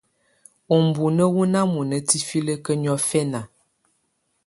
[0.75, 3.41] Ubunǝ́ wù nà mɔ̀na tifilǝ́kǝ́ niɔ̀fɛna.